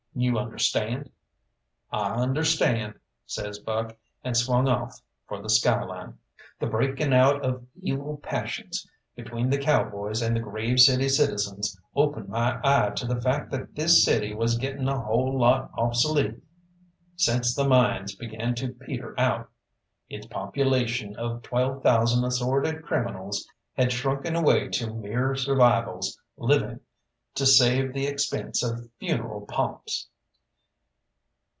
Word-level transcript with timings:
You 0.13 0.37
understand?" 0.37 1.09
"I 1.89 2.11
understand," 2.21 2.95
says 3.25 3.59
Buck, 3.59 3.95
and 4.25 4.35
swung 4.35 4.67
off 4.67 4.99
for 5.25 5.41
the 5.41 5.49
skyline. 5.49 6.17
The 6.59 6.67
breaking 6.67 7.13
out 7.13 7.45
of 7.45 7.65
evil 7.81 8.17
passions 8.17 8.85
between 9.15 9.49
the 9.49 9.57
cowboys 9.57 10.21
and 10.21 10.35
the 10.35 10.41
Grave 10.41 10.81
City 10.81 11.07
citizens 11.07 11.79
opened 11.95 12.27
my 12.27 12.59
eye 12.61 12.89
to 12.89 13.07
the 13.07 13.21
fact 13.21 13.51
that 13.51 13.73
this 13.73 14.03
city 14.03 14.35
was 14.35 14.57
getting 14.57 14.89
a 14.89 14.99
whole 14.99 15.39
lot 15.39 15.71
obsolete 15.77 16.43
since 17.15 17.55
the 17.55 17.65
mines 17.65 18.13
began 18.13 18.53
to 18.55 18.73
peter 18.73 19.17
out. 19.17 19.49
Its 20.09 20.25
population 20.25 21.15
of 21.15 21.41
twelve 21.41 21.83
thousand 21.83 22.25
assorted 22.25 22.83
criminals 22.83 23.47
had 23.75 23.93
shrunken 23.93 24.35
away 24.35 24.67
to 24.67 24.93
mere 24.93 25.35
survivals 25.35 26.19
living 26.35 26.81
to 27.33 27.45
save 27.45 27.93
the 27.93 28.07
expense 28.07 28.61
of 28.61 28.89
funeral 28.99 29.45
pomps. 29.45 30.09